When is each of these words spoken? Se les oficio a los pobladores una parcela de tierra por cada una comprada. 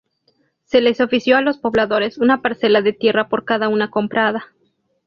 Se 0.63 0.81
les 0.81 0.99
oficio 0.99 1.37
a 1.37 1.41
los 1.43 1.59
pobladores 1.59 2.17
una 2.17 2.41
parcela 2.41 2.81
de 2.81 2.91
tierra 2.91 3.29
por 3.29 3.45
cada 3.45 3.69
una 3.69 3.91
comprada. 3.91 4.47